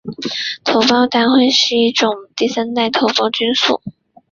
[0.63, 3.83] 头孢达肟是一种第三代头孢菌素。